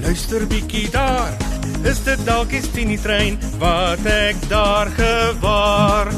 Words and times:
luister 0.00 0.46
bietjie 0.46 0.88
daar. 0.90 1.36
Is 1.84 2.02
dit 2.04 2.20
dalk 2.24 2.50
die 2.52 2.60
Tini 2.74 2.96
trein 3.00 3.38
wat 3.60 4.04
ek 4.08 4.40
daar 4.48 4.88
gewaar? 4.96 6.10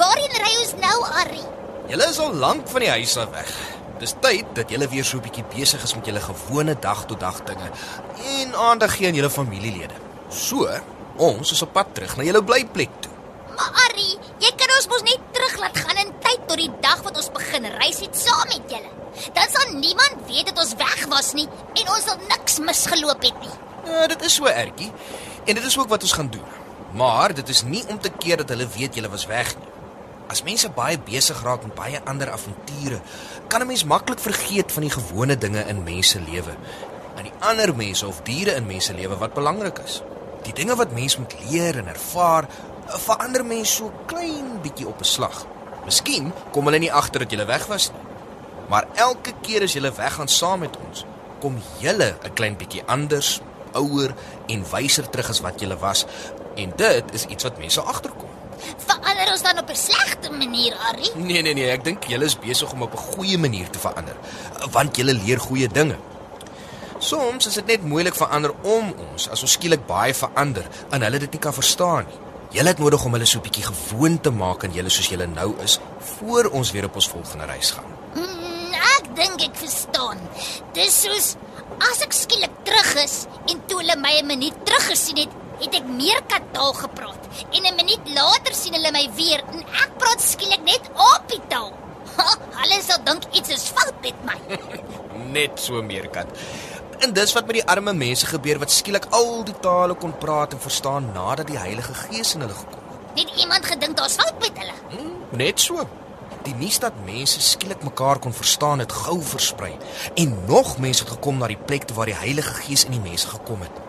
Waarheen 0.00 0.38
ry 0.40 0.54
ons 0.64 0.74
nou, 0.80 0.98
Arrie? 1.22 1.46
Julle 1.92 2.08
is 2.08 2.18
al 2.18 2.34
lank 2.34 2.68
van 2.72 2.86
die 2.86 2.92
huis 2.96 3.16
af 3.20 3.30
weg. 3.36 3.52
Dis 4.02 4.16
tyd 4.24 4.48
dat 4.56 4.72
julle 4.72 4.88
weer 4.88 5.04
so 5.04 5.18
'n 5.18 5.22
bietjie 5.28 5.44
besig 5.54 5.82
is 5.82 5.94
met 5.94 6.06
julle 6.06 6.20
gewone 6.20 6.74
dag-tot-dag 6.74 7.44
dinge 7.44 7.70
en 8.40 8.54
aandag 8.54 8.96
gee 8.96 9.06
aan 9.06 9.14
julle 9.14 9.30
familielede. 9.30 9.94
So, 10.28 10.68
ons 11.16 11.52
is 11.52 11.62
op 11.62 11.72
pad 11.72 11.94
terug 11.94 12.16
na 12.16 12.22
julle 12.24 12.44
blyplek 12.44 12.90
toe. 13.00 13.12
Maar 13.56 13.72
Arrie, 13.86 14.16
jy 14.40 14.50
kan 14.56 14.72
ons 14.76 14.88
mos 14.88 15.04
net 15.06 15.20
terug 15.36 15.58
laat 15.60 15.76
gaan 15.84 16.00
in 16.02 16.12
tyd 16.24 16.41
tot 16.52 16.60
die 16.60 16.82
dag 16.84 17.00
wat 17.06 17.16
ons 17.16 17.30
begin 17.32 17.66
reis 17.78 18.02
het 18.04 18.16
saam 18.18 18.48
met 18.50 18.72
julle. 18.74 18.90
Dan 19.36 19.52
sal 19.52 19.76
niemand 19.78 20.24
weet 20.28 20.50
dat 20.50 20.58
ons 20.60 20.74
weg 20.76 21.04
was 21.12 21.32
nie 21.36 21.46
en 21.48 21.92
ons 21.94 22.04
sal 22.04 22.18
niks 22.28 22.58
misgeloop 22.64 23.24
het 23.24 23.38
nie. 23.40 23.52
Ja, 23.88 24.06
dit 24.12 24.24
is 24.28 24.36
so 24.36 24.48
ertjie. 24.50 24.90
En 25.46 25.56
dit 25.56 25.64
is 25.64 25.78
ook 25.78 25.88
wat 25.88 26.04
ons 26.04 26.12
gaan 26.12 26.28
doen. 26.32 26.58
Maar 26.92 27.32
dit 27.34 27.48
is 27.48 27.62
nie 27.64 27.82
om 27.88 28.00
te 28.00 28.12
keer 28.12 28.42
dat 28.42 28.52
hulle 28.52 28.68
weet 28.76 28.98
julle 28.98 29.10
was 29.12 29.24
weg 29.30 29.54
nie. 29.56 29.70
As 30.32 30.44
mense 30.44 30.68
baie 30.76 30.98
besig 31.00 31.40
raak 31.44 31.64
met 31.64 31.74
baie 31.76 32.00
ander 32.08 32.30
avonture, 32.32 33.00
kan 33.48 33.60
'n 33.60 33.66
mens 33.66 33.84
maklik 33.84 34.20
vergeet 34.20 34.72
van 34.72 34.82
die 34.82 34.92
gewone 34.92 35.38
dinge 35.38 35.64
in 35.68 35.82
mense 35.82 36.20
lewe. 36.20 36.54
En 37.16 37.24
die 37.24 37.38
ander 37.40 37.76
mense 37.76 38.06
of 38.06 38.20
diere 38.22 38.54
in 38.54 38.66
mense 38.66 38.94
lewe 38.94 39.16
wat 39.16 39.34
belangrik 39.34 39.78
is. 39.78 40.02
Die 40.42 40.52
dinge 40.52 40.76
wat 40.76 40.92
mens 40.92 41.16
moet 41.16 41.34
leer 41.48 41.78
en 41.78 41.86
ervaar, 41.86 42.48
verander 42.86 43.44
mens 43.44 43.74
so 43.74 43.92
klein 44.06 44.60
bietjie 44.62 44.88
op 44.88 45.00
'n 45.00 45.04
slag. 45.04 45.46
Miskien 45.84 46.32
kom 46.52 46.64
hulle 46.64 46.78
nie 46.78 46.92
agter 46.92 47.24
dat 47.24 47.32
jy 47.32 47.46
weg 47.46 47.66
was 47.66 47.90
nie. 47.90 48.04
Maar 48.68 48.86
elke 48.94 49.34
keer 49.42 49.62
as 49.62 49.74
jy 49.74 49.82
weggaan 49.82 50.28
saam 50.28 50.62
met 50.64 50.76
ons, 50.88 51.04
kom 51.40 51.58
jy 51.80 51.92
'n 51.92 52.34
klein 52.34 52.56
bietjie 52.56 52.82
anders, 52.86 53.40
ouer 53.74 54.14
en 54.48 54.64
wyser 54.70 55.10
terug 55.10 55.28
as 55.28 55.40
wat 55.40 55.60
jy 55.60 55.76
was. 55.76 56.06
En 56.56 56.72
dit 56.76 57.04
is 57.12 57.24
iets 57.24 57.44
wat 57.44 57.58
mense 57.58 57.80
agterkom. 57.80 58.28
Verander 58.86 59.30
ons 59.32 59.42
dan 59.42 59.58
op 59.58 59.68
'n 59.70 59.74
slegte 59.74 60.30
manier, 60.30 60.74
Arrie? 60.88 61.10
Nee 61.14 61.42
nee 61.42 61.54
nee, 61.54 61.70
ek 61.70 61.84
dink 61.84 62.04
julle 62.04 62.24
is 62.24 62.38
besig 62.38 62.72
om 62.72 62.82
op 62.82 62.92
'n 62.92 62.96
goeie 62.96 63.38
manier 63.38 63.70
te 63.70 63.78
verander, 63.78 64.16
want 64.70 64.96
julle 64.96 65.12
leer 65.12 65.40
goeie 65.40 65.68
dinge. 65.68 65.96
Soms 66.98 67.46
is 67.46 67.54
dit 67.54 67.66
net 67.66 67.82
moeilik 67.82 68.14
verander 68.14 68.52
om 68.62 68.94
ons 69.10 69.28
as 69.28 69.42
ons 69.42 69.52
skielik 69.52 69.86
baie 69.86 70.14
verander 70.14 70.66
en 70.90 71.02
hulle 71.02 71.18
dit 71.18 71.32
nie 71.32 71.40
kan 71.40 71.54
verstaan 71.54 72.04
nie. 72.06 72.31
Julle 72.52 72.68
het 72.68 72.80
nodig 72.82 73.04
om 73.08 73.14
hulle 73.16 73.24
so 73.24 73.38
'n 73.38 73.46
bietjie 73.46 73.64
gewoon 73.64 74.20
te 74.20 74.30
maak 74.30 74.64
aan 74.64 74.74
julle 74.76 74.90
soos 74.90 75.08
julle 75.08 75.26
nou 75.26 75.54
is 75.64 75.78
voor 75.98 76.44
ons 76.52 76.70
weer 76.70 76.84
op 76.84 76.94
ons 76.94 77.08
volgende 77.08 77.44
reis 77.44 77.70
gaan. 77.70 77.88
Hmm, 78.12 78.72
ek 78.98 79.16
dink 79.16 79.40
ek 79.40 79.56
verstaan. 79.56 80.18
Dis 80.72 81.00
soos 81.02 81.36
as 81.90 82.02
ek 82.02 82.12
skielik 82.12 82.52
terug 82.62 82.94
is 83.04 83.24
en 83.48 83.62
toe 83.66 83.78
hulle 83.80 83.96
my 83.96 84.20
'n 84.20 84.26
minuut 84.26 84.66
terug 84.66 84.86
gesien 84.86 85.16
het, 85.16 85.32
het 85.60 85.74
ek 85.74 85.86
meer 85.86 86.20
kataal 86.28 86.72
gepraat. 86.72 87.22
En 87.52 87.62
'n 87.64 87.74
minuut 87.74 88.04
later 88.14 88.54
sien 88.54 88.74
hulle 88.74 88.92
my 88.92 89.08
weer 89.16 89.40
en 89.52 89.64
ek 89.84 89.90
praat 89.98 90.20
skielik 90.20 90.62
net 90.62 90.90
op 90.92 91.22
die 91.28 91.40
taal. 91.48 91.72
Ha, 92.16 92.36
hulle 92.60 92.82
sal 92.82 92.98
dink 93.04 93.22
iets 93.32 93.48
is 93.48 93.72
fout 93.72 93.96
met 94.02 94.24
my. 94.24 94.38
Net 95.36 95.60
so 95.60 95.82
meerkat. 95.82 96.28
En 97.02 97.12
dis 97.12 97.32
wat 97.34 97.46
met 97.46 97.56
die 97.58 97.64
arme 97.66 97.92
mense 97.98 98.26
gebeur 98.30 98.60
wat 98.62 98.70
skielik 98.70 99.08
al 99.10 99.40
die 99.42 99.56
tale 99.60 99.94
kon 99.98 100.12
praat 100.22 100.52
en 100.54 100.60
verstaan 100.62 101.08
nadat 101.14 101.48
die 101.50 101.58
Heilige 101.58 101.94
Gees 101.98 102.36
in 102.36 102.44
hulle 102.44 102.54
gekom 102.54 102.92
het. 102.92 103.00
Het 103.16 103.40
iemand 103.42 103.66
gedink 103.66 103.96
daar's 103.98 104.14
fout 104.20 104.38
met 104.38 104.60
hulle? 104.60 104.76
Hmm, 104.92 105.16
net 105.40 105.60
so. 105.60 105.82
Die 106.46 106.54
nuus 106.54 106.78
dat 106.78 107.00
mense 107.04 107.42
skielik 107.42 107.82
mekaar 107.82 108.22
kon 108.22 108.34
verstaan 108.34 108.78
het 108.84 108.94
gou 108.94 109.18
versprei 109.32 109.72
en 110.14 110.38
nog 110.46 110.78
mense 110.78 111.02
het 111.02 111.12
gekom 111.16 111.42
na 111.42 111.50
die 111.50 111.58
plek 111.58 111.90
waar 111.90 112.06
die 112.06 112.18
Heilige 112.22 112.54
Gees 112.62 112.86
in 112.86 112.94
die 112.94 113.02
mense 113.02 113.34
gekom 113.34 113.66
het. 113.66 113.82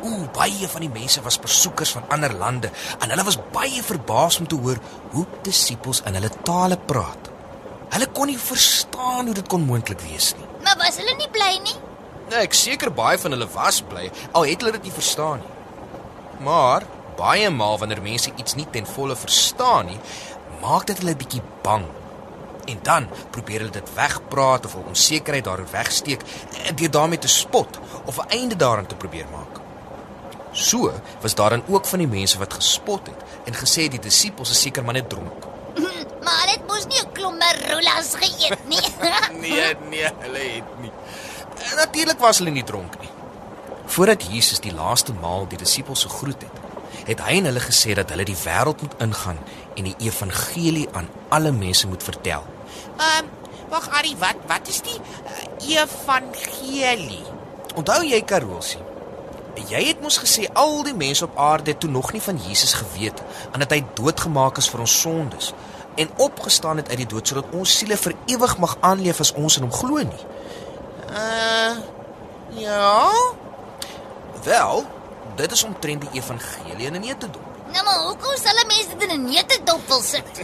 Ooh, 0.00 0.24
baie 0.32 0.68
van 0.68 0.88
die 0.88 0.92
mense 0.96 1.20
was 1.20 1.40
besoekers 1.40 1.92
van 1.92 2.08
ander 2.08 2.32
lande 2.32 2.72
en 2.98 3.08
hulle 3.12 3.28
was 3.28 3.42
baie 3.52 3.82
verbaas 3.84 4.40
om 4.40 4.48
te 4.48 4.56
hoor 4.56 4.80
hoe 5.12 5.26
disippels 5.42 6.00
in 6.08 6.16
hulle 6.16 6.32
tale 6.48 6.80
praat. 6.80 7.32
Hulle 7.92 8.08
kon 8.08 8.32
nie 8.32 8.40
verstaan 8.40 9.26
hoe 9.28 9.36
dit 9.36 9.48
kon 9.48 9.68
moontlik 9.68 10.00
wees 10.08 10.32
nie. 10.38 10.54
Maar 10.64 10.80
was 10.80 10.96
hulle 10.96 11.20
nie 11.20 11.28
bly 11.28 11.58
nie? 11.60 11.82
Nee, 12.30 12.40
ek 12.40 12.56
seker 12.56 12.92
baie 12.94 13.18
van 13.18 13.36
hulle 13.36 13.48
was 13.52 13.82
bly, 13.88 14.10
al 14.32 14.46
het 14.48 14.62
hulle 14.62 14.72
dit 14.78 14.88
nie 14.88 14.94
verstaan 14.96 15.42
nie. 15.42 15.52
Maar 16.44 16.86
baie 17.18 17.50
maal 17.50 17.78
wanneer 17.78 18.02
mense 18.02 18.32
iets 18.36 18.56
nie 18.58 18.66
ten 18.72 18.86
volle 18.86 19.16
verstaan 19.16 19.86
nie, 19.92 20.00
maak 20.62 20.86
dit 20.86 20.98
hulle 21.02 21.16
bietjie 21.16 21.42
bang. 21.62 21.84
En 22.64 22.78
dan 22.82 23.08
probeer 23.30 23.64
hulle 23.64 23.76
dit 23.76 23.94
wegpraat 23.94 24.64
of 24.64 24.76
'n 24.76 24.88
onsekerheid 24.94 25.44
daarin 25.44 25.68
wegsteek 25.70 26.22
deur 26.74 26.90
daarmee 26.90 27.18
te 27.18 27.28
spot 27.28 27.78
of 28.04 28.18
'n 28.18 28.28
einde 28.28 28.56
daaraan 28.56 28.86
te 28.86 28.96
probeer 28.96 29.26
maak. 29.32 29.60
So 30.52 30.92
was 31.20 31.34
daar 31.34 31.50
dan 31.50 31.62
ook 31.68 31.86
van 31.86 31.98
die 31.98 32.08
mense 32.08 32.38
wat 32.38 32.54
gespot 32.54 33.06
het 33.06 33.20
en 33.44 33.54
gesê 33.54 33.88
die 33.88 33.98
disippels 33.98 34.50
is 34.50 34.60
seker 34.60 34.84
maar 34.84 34.94
net 34.94 35.08
dronk. 35.08 35.44
maar 36.26 36.46
het 36.46 36.66
mos 36.66 36.86
nie 36.86 37.00
'n 37.02 37.12
klomp 37.12 37.38
maroulas 37.38 38.14
geëet 38.14 38.68
nie. 38.68 38.88
nee, 39.44 39.74
nee, 39.90 40.08
hulle 40.18 40.38
het 40.38 40.80
nie. 40.80 40.92
Natuurlik 41.72 42.18
was 42.18 42.38
hulle 42.38 42.50
nie 42.50 42.64
dronk 42.64 42.98
nie. 43.00 43.10
Voordat 43.86 44.24
Jesus 44.30 44.60
die 44.60 44.74
laaste 44.74 45.12
maal 45.20 45.46
die 45.48 45.58
disippels 45.60 46.04
gegroet 46.04 46.44
het, 46.44 46.60
het 47.08 47.20
hy 47.24 47.38
en 47.40 47.48
hulle 47.50 47.62
gesê 47.62 47.96
dat 47.96 48.10
hulle 48.12 48.26
die 48.28 48.38
wêreld 48.44 48.80
moet 48.84 48.96
ingaan 49.04 49.40
en 49.74 49.88
die 49.88 49.96
evangelie 50.06 50.88
aan 50.92 51.08
alle 51.28 51.52
mense 51.52 51.88
moet 51.88 52.02
vertel. 52.02 52.46
Ehm, 52.96 53.24
um, 53.24 53.30
wag 53.68 53.88
Ari, 53.98 54.16
wat 54.18 54.40
wat 54.48 54.68
is 54.68 54.80
die 54.86 54.98
uh, 55.00 55.78
evangelie? 55.80 57.24
Onthou 57.74 58.02
jy 58.06 58.20
Karolsie? 58.22 58.82
Jy 59.70 59.80
het 59.86 60.00
mos 60.02 60.18
gesê 60.18 60.48
al 60.52 60.82
die 60.86 60.94
mense 60.94 61.24
op 61.24 61.38
aarde 61.38 61.70
het 61.70 61.80
toe 61.80 61.90
nog 61.90 62.12
nie 62.12 62.22
van 62.22 62.38
Jesus 62.48 62.74
geweet 62.74 63.22
en 63.52 63.62
dat 63.62 63.70
hy 63.70 63.84
doodgemaak 63.94 64.58
is 64.58 64.68
vir 64.70 64.82
ons 64.82 65.00
sondes 65.00 65.52
en 65.94 66.10
opgestaan 66.22 66.76
het 66.82 66.88
uit 66.90 67.04
die 67.04 67.10
dood 67.10 67.28
sodat 67.28 67.52
ons 67.54 67.76
siele 67.78 67.96
vir 67.96 68.16
ewig 68.34 68.56
mag 68.58 68.76
aanleef 68.80 69.20
as 69.22 69.32
ons 69.38 69.58
in 69.60 69.66
hom 69.68 69.74
glo 69.74 70.02
nie. 70.02 70.24
Uh 71.14 71.76
ja. 72.56 73.10
Wel, 74.44 74.84
dit 75.36 75.52
is 75.52 75.62
omtrent 75.64 76.00
die 76.00 76.10
evangelie 76.20 76.86
in 76.86 76.92
'n 76.94 77.00
neutedop. 77.00 77.42
nou 77.72 77.84
maar 77.84 77.98
hoekom 78.06 78.36
sal 78.36 78.52
hulle 78.54 78.64
mense 78.66 78.96
dit 78.98 79.10
in 79.10 79.20
'n 79.20 79.24
neutedop 79.30 79.80
wil 79.86 80.00
sit? 80.02 80.24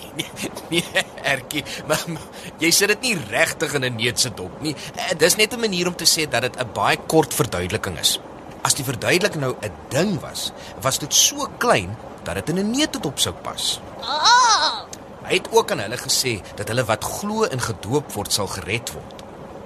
Nee, 0.71 0.85
nee, 0.93 1.05
Ertjie, 1.23 1.65
maar, 1.87 2.03
maar 2.07 2.23
jy 2.59 2.71
sit 2.71 2.89
dit 2.89 3.01
nie 3.01 3.19
regtig 3.31 3.73
in 3.75 3.85
'n 3.85 3.95
neutse 3.97 4.35
dop 4.35 4.61
nie. 4.61 4.75
Eh, 4.95 5.11
Dis 5.19 5.37
net 5.37 5.53
'n 5.55 5.61
manier 5.61 5.87
om 5.87 5.97
te 5.97 6.05
sê 6.07 6.29
dat 6.29 6.43
dit 6.43 6.57
'n 6.59 6.73
baie 6.73 6.97
kort 7.07 7.35
verduideliking 7.35 7.99
is. 7.99 8.21
As 8.63 8.75
die 8.75 8.85
verduideliking 8.85 9.41
nou 9.43 9.55
'n 9.63 9.73
ding 9.89 10.21
was, 10.21 10.53
was 10.81 10.99
dit 10.99 11.15
so 11.15 11.49
klein 11.59 11.97
dat 12.23 12.35
dit 12.35 12.49
in 12.49 12.59
'n 12.59 12.71
neutedop 12.71 13.19
sou 13.19 13.35
pas. 13.35 13.81
Ah, 14.03 14.83
Hy 15.25 15.37
het 15.37 15.49
ook 15.53 15.71
aan 15.71 15.79
hulle 15.79 15.97
gesê 15.99 16.41
dat 16.55 16.69
hulle 16.69 16.85
wat 16.85 17.05
glo 17.05 17.45
en 17.45 17.61
gedoop 17.61 18.13
word 18.13 18.33
sal 18.33 18.47
gered 18.47 18.93
word. 18.93 19.20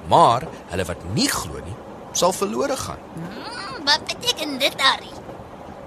Maar 0.09 0.47
hulle 0.71 0.85
wat 0.85 1.05
nie 1.15 1.29
glo 1.29 1.61
nie, 1.65 1.77
sal 2.13 2.33
verlore 2.33 2.77
gaan. 2.77 2.99
hmm, 3.15 3.85
wat 3.85 4.05
beteken 4.07 4.59
dit, 4.59 4.75
Ari? 4.81 5.13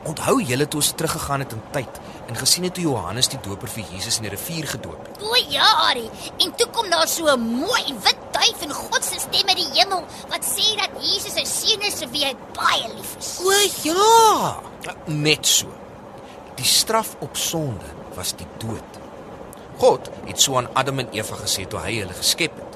Onthou 0.07 0.41
julle 0.41 0.67
toe 0.67 0.79
ons 0.79 0.91
teruggegaan 0.95 1.39
het 1.43 1.51
in 1.51 1.61
tyd 1.71 1.99
en 2.27 2.35
gesien 2.35 2.63
het 2.63 2.77
hoe 2.77 2.85
Johannes 2.85 3.27
die 3.31 3.39
Doper 3.43 3.67
vir 3.71 3.83
Jesus 3.91 4.17
in 4.17 4.27
die 4.27 4.31
rivier 4.31 4.67
gedoop 4.67 4.99
het. 5.07 5.21
O 5.23 5.35
ja, 5.49 5.67
Ari. 5.89 6.09
En 6.43 6.53
toe 6.55 6.67
kom 6.75 6.89
daar 6.89 7.07
so 7.07 7.25
'n 7.27 7.39
mooi 7.39 7.83
wit 8.03 8.17
duif 8.31 8.61
en 8.61 8.71
God 8.73 9.03
se 9.03 9.19
stem 9.19 9.47
uit 9.47 9.57
die 9.57 9.71
hemel 9.79 10.03
wat 10.29 10.43
sê 10.45 10.67
dat 10.81 10.91
Jesus 11.01 11.35
'n 11.35 11.45
seun 11.45 11.81
is 11.81 11.99
vir 11.99 12.09
wie 12.11 12.25
hy 12.25 12.35
baie 12.53 12.87
lief 12.95 13.15
is. 13.19 13.39
O 13.43 13.51
ja. 13.83 14.59
Net 15.05 15.47
so. 15.47 15.67
Die 16.55 16.65
straf 16.65 17.15
op 17.19 17.35
sonde 17.37 17.85
was 18.15 18.33
die 18.35 18.47
dood. 18.57 18.91
God 19.77 20.09
het 20.25 20.41
so 20.41 20.57
aan 20.57 20.69
Adam 20.73 20.99
en 20.99 21.09
Eva 21.11 21.35
gesê 21.35 21.67
toe 21.67 21.79
hy 21.79 21.99
hulle 21.99 22.13
geskep 22.13 22.55
het. 22.55 22.66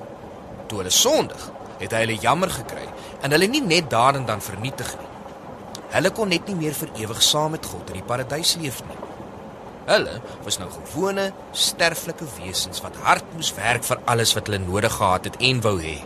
Toe 0.72 0.80
hulle 0.80 0.94
sondig, 0.96 1.42
het 1.82 1.92
hy 1.92 2.06
hulle 2.06 2.22
jammer 2.24 2.52
gekry 2.56 2.86
en 3.20 3.34
hulle 3.36 3.50
nie 3.52 3.60
net 3.60 3.90
daar 3.92 4.16
en 4.16 4.24
dan 4.30 4.40
vernietig 4.40 4.88
nie. 4.96 5.10
Hulle 5.92 6.12
kon 6.16 6.32
net 6.32 6.48
nie 6.48 6.56
meer 6.56 6.78
vir 6.78 6.94
ewig 7.02 7.20
saam 7.28 7.52
met 7.58 7.68
God 7.68 7.92
in 7.92 8.00
die 8.00 8.08
paradys 8.08 8.54
leef 8.62 8.80
nie. 8.88 8.96
Hulle 9.90 10.14
was 10.46 10.62
nou 10.62 10.70
gewone, 10.72 11.28
sterflike 11.52 12.30
wesens 12.38 12.80
wat 12.86 12.96
hard 13.04 13.36
moes 13.36 13.52
werk 13.58 13.84
vir 13.84 14.00
alles 14.14 14.32
wat 14.38 14.48
hulle 14.48 14.62
nodig 14.64 14.96
gehad 14.96 15.28
het 15.28 15.40
en 15.52 15.60
wou 15.68 15.76
hê. 15.84 15.98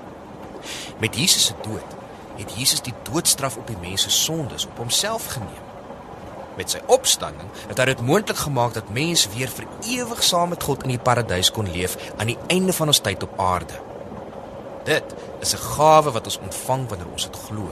Met 0.98 1.22
Jesus 1.22 1.52
se 1.52 1.62
dood 1.62 1.94
het 2.42 2.58
Jesus 2.58 2.82
die 2.82 2.98
doodstraf 3.06 3.62
op 3.62 3.70
die 3.70 3.78
mens 3.86 4.10
se 4.10 4.18
sondes 4.18 4.66
op 4.66 4.82
homself 4.82 5.30
geneem. 5.38 5.64
Met 6.58 6.74
sy 6.74 6.82
opstanding 6.90 7.54
het 7.70 7.78
hy 7.78 7.92
dit 7.94 8.06
moontlik 8.10 8.42
gemaak 8.42 8.74
dat 8.74 8.90
mens 8.96 9.30
weer 9.38 9.54
vir 9.54 9.70
ewig 10.00 10.26
saam 10.26 10.56
met 10.56 10.66
God 10.66 10.88
in 10.88 10.98
die 10.98 11.04
paradys 11.12 11.54
kon 11.54 11.70
leef 11.70 12.00
aan 12.18 12.34
die 12.34 12.42
einde 12.50 12.74
van 12.74 12.90
ons 12.90 13.06
tyd 13.06 13.30
op 13.30 13.38
aarde. 13.38 13.85
Dit 14.86 15.04
is 15.42 15.54
'n 15.54 15.58
gawe 15.76 16.12
wat 16.12 16.26
ons 16.26 16.40
ontvang 16.40 16.90
wanneer 16.90 17.12
ons 17.12 17.24
dit 17.24 17.38
glo. 17.48 17.70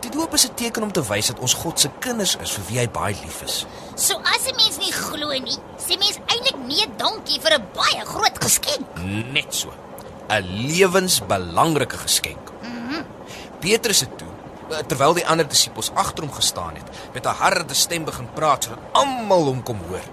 Die 0.00 0.10
doop 0.10 0.32
is 0.34 0.46
'n 0.46 0.54
teken 0.54 0.82
om 0.82 0.92
te 0.92 1.02
wys 1.02 1.26
dat 1.26 1.38
ons 1.38 1.54
God 1.54 1.80
se 1.80 1.90
kinders 1.98 2.36
is 2.36 2.50
vir 2.50 2.64
wie 2.68 2.78
hy 2.78 2.88
baie 2.88 3.16
lief 3.24 3.42
is. 3.42 3.66
So 3.94 4.14
as 4.14 4.46
'n 4.46 4.56
mens 4.56 4.78
nie 4.78 4.92
glo 4.92 5.28
nie, 5.28 5.58
sê 5.76 5.98
mens 5.98 6.18
eintlik 6.26 6.58
nee 6.66 6.86
dankie 6.96 7.40
vir 7.40 7.52
'n 7.58 7.66
baie 7.74 8.04
groot 8.04 8.44
geskenk. 8.44 8.86
Net 9.32 9.54
so. 9.54 9.72
'n 10.28 10.42
Lewensbelangrike 10.42 11.96
geskenk. 11.96 12.52
Petrus 13.60 14.00
het 14.00 14.18
toe, 14.18 14.28
terwyl 14.86 15.14
die 15.14 15.26
ander 15.26 15.48
disippels 15.48 15.90
agter 15.94 16.24
hom 16.24 16.32
gestaan 16.32 16.74
het, 16.74 16.88
met 17.14 17.26
'n 17.26 17.28
harde 17.28 17.74
stem 17.74 18.04
begin 18.04 18.28
praat 18.34 18.64
sodat 18.64 18.78
almal 18.92 19.44
hom 19.44 19.62
kon 19.62 19.78
hoor. 19.88 20.06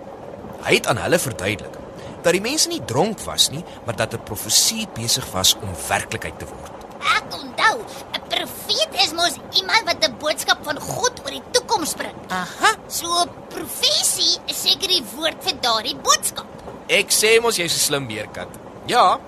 Hy 0.62 0.74
het 0.74 0.88
aan 0.88 0.98
hulle 0.98 1.20
verduidelik 1.20 1.79
dat 2.24 2.36
die 2.36 2.42
mense 2.42 2.70
nie 2.70 2.82
dronk 2.86 3.20
was 3.28 3.50
nie, 3.50 3.64
maar 3.86 3.96
dat 3.96 4.14
'n 4.14 4.24
profesie 4.24 4.88
besig 4.94 5.26
was 5.32 5.56
om 5.62 5.70
werklikheid 5.88 6.40
te 6.40 6.46
word. 6.46 6.72
Ek 7.00 7.34
onthou, 7.34 7.78
'n 8.14 8.24
profeet 8.28 8.92
is 9.04 9.14
mos 9.14 9.36
iemand 9.54 9.84
wat 9.86 10.06
'n 10.06 10.18
boodskap 10.18 10.60
van 10.64 10.80
God 10.80 11.20
oor 11.24 11.32
die 11.32 11.44
toekoms 11.52 11.94
bring. 11.94 12.16
Aha. 12.28 12.76
So 12.88 13.08
'n 13.24 13.30
profesie 13.48 14.38
is 14.46 14.62
seker 14.62 14.88
die 14.88 15.04
woord 15.16 15.44
vir 15.44 15.54
daardie 15.62 15.96
boodskap. 15.96 16.48
Ek 16.88 17.10
sê 17.12 17.42
mos 17.42 17.56
jy's 17.56 17.74
'n 17.74 17.80
slim 17.80 18.08
beerkat. 18.08 18.48
Ja. 18.86 19.20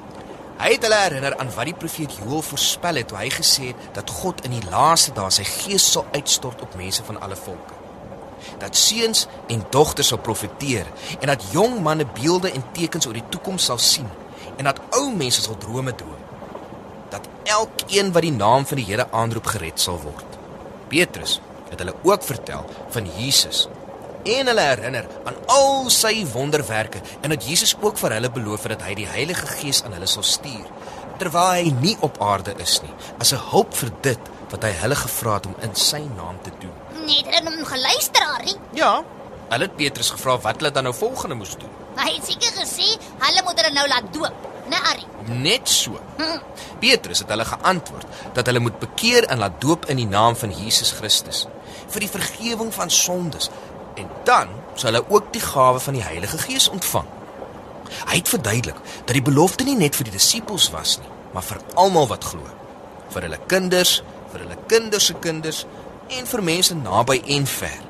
Hy 0.57 0.71
het 0.71 0.83
hulle 0.83 0.95
herinner 0.95 1.37
aan 1.37 1.53
wat 1.55 1.65
die 1.65 1.73
profeet 1.73 2.17
Joël 2.17 2.41
voorspel 2.41 2.95
het 2.95 3.07
toe 3.07 3.17
hy 3.17 3.29
gesê 3.29 3.63
het 3.71 3.93
dat 3.93 4.09
God 4.09 4.43
in 4.45 4.51
die 4.51 4.69
laaste 4.69 5.11
dae 5.11 5.31
sy 5.31 5.43
gees 5.43 5.91
sal 5.91 6.05
uitstort 6.11 6.61
op 6.61 6.75
mense 6.75 7.03
van 7.03 7.21
alle 7.21 7.35
volke. 7.35 7.80
Dat 8.59 8.77
seuns 8.77 9.27
en 9.47 9.65
dogters 9.69 10.07
sal 10.07 10.17
profeteer 10.17 10.85
en 11.19 11.27
dat 11.27 11.45
jong 11.51 11.79
manne 11.81 12.05
beelde 12.21 12.51
en 12.51 12.65
tekens 12.71 13.07
oor 13.07 13.17
die 13.17 13.29
toekoms 13.29 13.65
sal 13.65 13.77
sien 13.77 14.09
en 14.57 14.67
dat 14.69 14.81
ou 14.97 15.09
mense 15.15 15.41
sal 15.41 15.57
drome 15.57 15.95
droom. 15.95 16.19
Dat 17.09 17.27
elkeen 17.43 18.11
wat 18.11 18.21
die 18.21 18.35
naam 18.35 18.65
van 18.65 18.77
die 18.77 18.85
Here 18.85 19.07
aanroep 19.11 19.45
gered 19.45 19.79
sal 19.79 19.99
word. 20.03 20.39
Petrus 20.87 21.39
het 21.69 21.79
hulle 21.79 21.95
ook 22.03 22.23
vertel 22.23 22.65
van 22.89 23.07
Jesus 23.17 23.67
en 24.23 24.47
hulle 24.47 24.61
herinner 24.61 25.07
aan 25.25 25.37
al 25.45 25.89
sy 25.89 26.13
wonderwerke 26.33 27.01
en 27.21 27.33
dat 27.33 27.45
Jesus 27.47 27.73
ook 27.81 27.97
vir 27.97 28.17
hulle 28.17 28.31
beloof 28.31 28.67
het 28.67 28.75
dat 28.75 28.85
hy 28.85 28.95
die 28.99 29.09
Heilige 29.09 29.47
Gees 29.55 29.81
aan 29.85 29.95
hulle 29.97 30.09
sal 30.09 30.25
stuur 30.27 30.67
terwyl 31.21 31.55
hy 31.55 31.73
nie 31.81 31.95
op 32.05 32.19
aarde 32.21 32.53
is 32.61 32.79
nie 32.85 32.93
as 33.17 33.33
'n 33.33 33.41
hulp 33.51 33.73
vir 33.73 33.91
dit 34.01 34.29
wat 34.51 34.67
hy 34.67 34.71
hulle 34.81 34.97
gevra 34.99 35.37
het 35.39 35.47
om 35.49 35.55
in 35.65 35.75
sy 35.79 36.01
naam 36.15 36.39
te 36.45 36.53
doen. 36.59 36.75
Net 37.07 37.27
hulle 37.31 37.49
hom 37.49 37.65
geluister, 37.65 38.25
Ari. 38.37 38.55
Ja, 38.77 38.93
hulle 39.51 39.67
het 39.67 39.75
Petrus 39.79 40.11
gevra 40.15 40.37
wat 40.43 40.61
hulle 40.61 40.71
dan 40.75 40.87
nou 40.87 40.95
volgende 40.95 41.35
moes 41.39 41.55
doen. 41.59 41.71
Hy 41.99 42.09
het 42.15 42.27
seker 42.27 42.53
gesê 42.59 42.87
hulle 43.25 43.43
moet 43.47 43.59
hulle 43.61 43.73
nou 43.75 43.87
laat 43.91 44.11
doop, 44.15 44.45
né, 44.71 44.79
Ari? 44.91 45.07
Net 45.43 45.69
so. 45.69 45.99
Petrus 46.83 47.23
het 47.23 47.31
hulle 47.33 47.45
geantwoord 47.45 48.35
dat 48.35 48.47
hulle 48.47 48.63
moet 48.63 48.79
bekeer 48.79 49.27
en 49.29 49.43
laat 49.43 49.59
doop 49.61 49.89
in 49.91 49.99
die 50.01 50.07
naam 50.07 50.37
van 50.39 50.55
Jesus 50.55 50.93
Christus 50.99 51.45
vir 51.91 52.05
die 52.05 52.11
vergifnis 52.11 52.75
van 52.77 52.91
sondes 52.93 53.49
en 53.99 54.07
dan 54.27 54.53
sal 54.79 54.91
hulle 54.91 55.03
ook 55.09 55.33
die 55.35 55.43
gawe 55.43 55.79
van 55.83 55.97
die 55.97 56.05
Heilige 56.05 56.39
Gees 56.45 56.69
ontvang. 56.71 57.07
Hy 58.07 58.15
het 58.21 58.31
verduidelik 58.31 58.79
dat 59.05 59.13
die 59.17 59.25
belofte 59.25 59.67
nie 59.67 59.75
net 59.75 59.97
vir 59.99 60.07
die 60.07 60.15
disippels 60.15 60.69
was 60.71 60.97
nie, 61.01 61.11
maar 61.35 61.43
vir 61.43 61.59
almal 61.75 62.07
wat 62.07 62.23
glo. 62.31 62.47
Vir 63.11 63.27
hulle 63.27 63.39
kinders, 63.51 63.99
vir 64.31 64.45
hulle 64.45 64.57
kinders 64.71 65.09
se 65.09 65.15
kinders 65.23 65.65
en 66.17 66.27
vir 66.27 66.43
mense 66.43 66.75
naby 66.75 67.21
en 67.37 67.47
ver. 67.47 67.81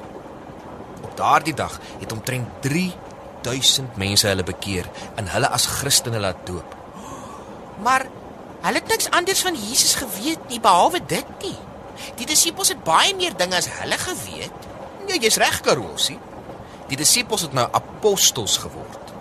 Op 1.01 1.15
daardie 1.17 1.55
dag 1.57 1.79
het 1.99 2.11
omtrent 2.11 2.61
3000 2.65 3.97
mense 4.01 4.27
hulle 4.27 4.45
bekeer 4.45 4.89
en 5.15 5.29
hulle 5.33 5.49
as 5.49 5.69
Christene 5.79 6.21
laat 6.21 6.45
doop. 6.45 6.75
Maar 7.83 8.07
hulle 8.61 8.81
het 8.81 8.87
niks 8.87 9.09
anders 9.09 9.41
van 9.41 9.57
Jesus 9.57 9.95
geweet 9.99 10.49
nie 10.49 10.61
behalwe 10.61 11.01
dit 11.05 11.37
nie. 11.41 11.57
Die 12.17 12.27
disippels 12.29 12.73
het 12.73 12.83
baie 12.85 13.15
meer 13.17 13.35
dinge 13.37 13.57
as 13.57 13.69
hulle 13.79 13.97
geweet. 13.97 14.67
Ja, 15.09 15.17
jy's 15.17 15.39
reg, 15.41 15.61
Karolsie. 15.65 16.19
Die 16.91 16.97
disippels 16.99 17.45
het 17.47 17.53
nou 17.57 17.67
apostels 17.71 18.57
geword. 18.61 19.13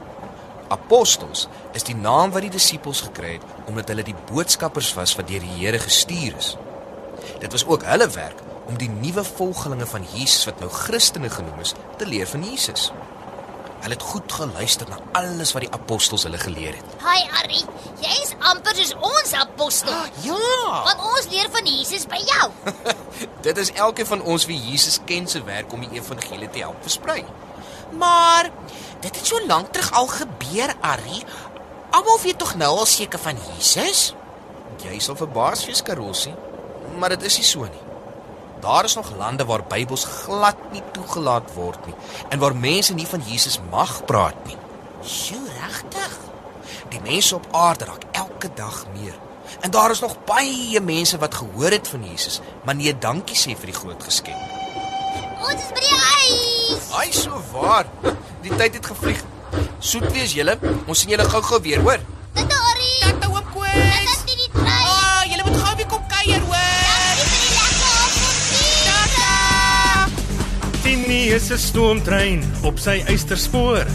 Apostels 0.71 1.49
is 1.75 1.87
die 1.87 1.97
naam 1.99 2.31
wat 2.35 2.45
die 2.47 2.53
disippels 2.55 3.03
gekry 3.09 3.37
het 3.39 3.69
omdat 3.71 3.91
hulle 3.91 4.05
die 4.07 4.17
boodskappers 4.29 4.93
was 4.95 5.17
wat 5.19 5.29
deur 5.31 5.43
die 5.43 5.57
Here 5.59 5.79
gestuur 5.83 6.37
is. 6.39 6.55
Dit 7.41 7.53
was 7.53 7.67
ook 7.67 7.85
hulle 7.89 8.09
werk 8.11 8.43
om 8.67 8.77
die 8.79 8.91
nuwe 8.91 9.25
volgelinge 9.25 9.87
van 9.87 10.07
Jesus 10.13 10.45
wat 10.47 10.61
nou 10.61 10.71
Christene 10.71 11.31
genoem 11.31 11.61
is, 11.65 11.75
te 11.99 12.07
leer 12.07 12.29
van 12.29 12.45
Jesus. 12.45 12.91
Hulle 13.81 13.97
het 13.97 14.03
goed 14.05 14.33
geluister 14.33 14.89
na 14.89 14.99
alles 15.17 15.55
wat 15.57 15.65
die 15.65 15.73
apostels 15.73 16.27
hulle 16.29 16.39
geleer 16.39 16.77
het. 16.77 16.97
Hi, 17.01 17.21
Ari. 17.41 17.63
Jy 18.01 18.17
is 18.23 18.35
amper 18.53 18.77
soos 18.77 18.93
ons 19.01 19.33
apostel. 19.41 19.95
Ja. 20.25 20.83
Want 20.85 21.05
ons 21.15 21.29
leer 21.33 21.49
van 21.53 21.69
Jesus 21.69 22.05
by 22.11 22.21
jou. 22.21 22.51
Dit 23.47 23.61
is 23.61 23.73
elkeen 23.73 24.09
van 24.09 24.23
ons 24.23 24.45
wie 24.51 24.59
Jesus 24.61 25.01
ken 25.09 25.29
se 25.29 25.41
werk 25.49 25.73
om 25.73 25.87
die 25.87 25.97
evangelie 25.97 26.51
te 26.53 26.61
help 26.67 26.85
versprei. 26.85 27.25
Maar 27.91 28.51
dit 29.01 29.17
het 29.17 29.27
so 29.27 29.41
lank 29.47 29.73
terug 29.73 29.93
al 29.93 30.07
gebeur, 30.07 30.75
Ari. 30.81 31.25
Almal 31.91 32.21
weet 32.23 32.39
tog 32.39 32.55
nou 32.55 32.71
al 32.79 32.87
seker 32.87 33.19
van 33.19 33.39
Jesus? 33.49 34.13
Jy 34.85 34.99
sal 35.03 35.17
verbaas 35.19 35.65
wees, 35.67 35.83
Karolsie, 35.83 36.35
maar 36.99 37.15
dit 37.15 37.23
is 37.23 37.37
nie 37.37 37.47
so 37.47 37.69
nie. 37.69 37.87
Daar 38.61 38.85
is 38.85 38.95
nog 38.95 39.13
lande 39.17 39.45
waar 39.45 39.64
Bybels 39.64 40.05
glad 40.05 40.57
nie 40.73 40.83
toegelaat 40.93 41.55
word 41.55 41.87
nie 41.87 41.95
en 42.29 42.38
waar 42.38 42.57
mense 42.57 42.95
nie 42.95 43.07
van 43.07 43.23
Jesus 43.26 43.61
mag 43.71 44.05
praat 44.05 44.37
nie. 44.47 44.57
Sjoe, 45.05 45.47
regtig? 45.61 46.19
Die 46.91 47.00
mense 47.00 47.35
op 47.35 47.49
aarde 47.57 47.85
raak 47.85 48.05
elke 48.12 48.50
dag 48.55 48.85
meer. 48.93 49.17
En 49.61 49.71
daar 49.71 49.91
is 49.91 50.00
nog 50.00 50.17
baie 50.25 50.81
mense 50.81 51.19
wat 51.19 51.35
gehoor 51.35 51.71
het 51.71 51.88
van 51.88 52.05
Jesus, 52.05 52.41
maar 52.64 52.75
nee, 52.75 52.99
dankie 52.99 53.37
sê 53.37 53.57
vir 53.57 53.73
die 53.73 53.79
groot 53.81 54.05
geskenk. 54.05 54.59
Ons 55.41 55.57
is 55.57 55.73
by 55.75 55.83
die 55.83 55.99
huis. 55.99 56.88
Ai, 57.00 57.12
so 57.12 57.43
waar. 57.53 57.88
Die 58.45 58.53
tyd 58.55 58.76
het 58.76 58.87
gevlieg. 58.93 59.25
Soet 59.79 60.11
wees 60.12 60.35
julle. 60.37 60.59
Ons 60.87 61.03
sien 61.03 61.14
julle 61.14 61.26
gou-gou 61.29 61.61
weer, 61.64 61.81
hoor. 61.85 62.05
Is 71.31 71.51
'n 71.51 71.59
stoomtrein 71.59 72.43
op 72.63 72.79
sy 72.79 73.03
eysterspoor. 73.07 73.87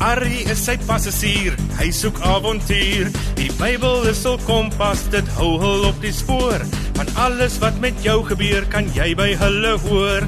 Arrie 0.00 0.44
is 0.48 0.64
sy 0.64 0.76
passasier, 0.86 1.52
hy 1.78 1.90
soek 1.90 2.20
avontuur. 2.20 3.10
Die 3.34 3.50
Bybel 3.58 4.06
is 4.08 4.22
sy 4.22 4.36
kompas, 4.46 5.02
dit 5.10 5.28
hou 5.36 5.58
hul 5.60 5.84
op 5.84 6.00
die 6.00 6.12
spoor. 6.12 6.64
Van 6.94 7.06
alles 7.16 7.58
wat 7.58 7.80
met 7.80 7.94
jou 8.02 8.24
gebeur, 8.24 8.64
kan 8.70 8.88
jy 8.94 9.14
by 9.14 9.34
hulle 9.36 9.78
hoor. 9.88 10.22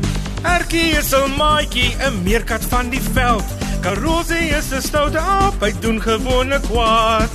Erkie 0.45 0.99
is 0.99 1.15
'n 1.15 1.37
maatjie, 1.37 1.97
'n 2.01 2.23
meerkat 2.25 2.65
van 2.65 2.91
die 2.91 3.05
veld. 3.15 3.45
Karosie 3.81 4.51
is 4.59 4.73
'n 4.73 4.83
stoute 4.83 5.19
aap, 5.19 5.61
hy 5.61 5.73
doen 5.81 6.01
gewone 6.01 6.61
kwaad. 6.61 7.31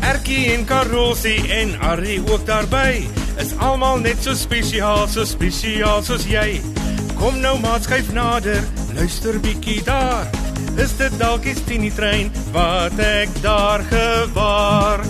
Erkie 0.00 0.54
en 0.54 0.64
Karosie 0.64 1.52
en 1.52 1.80
Arrie 1.80 2.22
ook 2.30 2.46
daarby 2.46 3.06
is 3.38 3.52
almal 3.58 3.98
net 3.98 4.22
so 4.22 4.34
spesiaal, 4.34 5.08
so 5.08 5.24
spesiaal 5.24 6.02
soos 6.02 6.24
jy. 6.24 6.79
Kom 7.20 7.36
nou 7.36 7.58
maat 7.60 7.84
skuif 7.84 8.06
nader, 8.16 8.62
luister 8.96 9.36
bietjie 9.44 9.82
daar. 9.84 10.24
Is 10.80 10.94
dit 10.96 11.12
dalk 11.20 11.44
die 11.44 11.52
Tini 11.66 11.90
trein 11.92 12.30
wat 12.54 12.96
ek 12.96 13.34
daar 13.44 13.84
gewaar? 13.90 15.04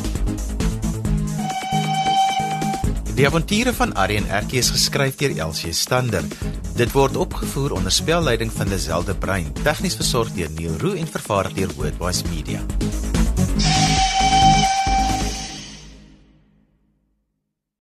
Die 3.15 3.29
avonture 3.29 3.71
van 3.77 3.95
Arrie 3.95 4.19
en 4.19 4.27
Erkie 4.27 4.59
is 4.59 4.73
geskryf 4.75 5.21
deur 5.23 5.37
Elsie 5.47 5.71
Stander. 5.71 6.27
Dit 6.75 6.91
word 6.97 7.15
opgevoer 7.15 7.77
onder 7.79 7.95
spelleiding 7.95 8.51
van 8.59 8.75
Lazelle 8.75 9.07
de 9.07 9.15
Bruin, 9.15 9.53
tegnies 9.63 9.95
versorg 10.01 10.35
deur 10.35 10.51
Neil 10.59 10.75
Roo 10.83 10.99
en 10.99 11.07
vervaar 11.07 11.53
deur 11.55 11.71
Wordwise 11.79 12.27
Media. 12.35 12.59